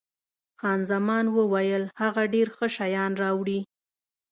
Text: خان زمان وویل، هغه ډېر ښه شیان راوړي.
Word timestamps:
خان 0.59 0.79
زمان 0.91 1.25
وویل، 1.37 1.83
هغه 2.01 2.23
ډېر 2.33 2.47
ښه 2.55 2.67
شیان 2.75 3.11
راوړي. 3.23 3.59